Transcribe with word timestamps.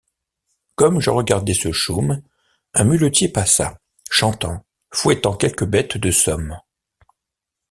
Comme 0.73 0.99
je 0.99 1.11
regardais 1.11 1.53
ce 1.53 1.71
chaume, 1.71 2.23
un 2.73 2.83
muletier 2.85 3.29
Passa, 3.29 3.77
chantant, 4.09 4.65
fouettant 4.91 5.35
quelques 5.37 5.65
bêtes 5.67 5.99
de 5.99 6.09
somme. 6.09 6.57